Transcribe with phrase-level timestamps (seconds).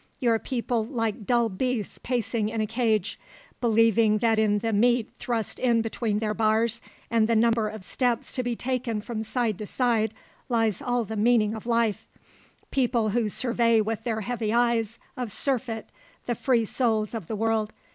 [0.19, 3.19] your people like dull beasts pacing in a cage,
[3.59, 6.81] believing that in the meat thrust in between their bars
[7.11, 10.11] and the number of steps to be taken from side to side
[10.49, 12.07] lies all the meaning of life;
[12.71, 15.89] people who survey with their heavy eyes of surfeit
[16.25, 17.71] the free souls of the world!